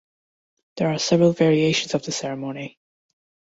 [0.77, 2.79] There are several variations of this ceremony.